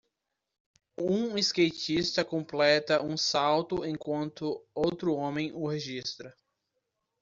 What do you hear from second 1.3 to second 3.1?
skatista completa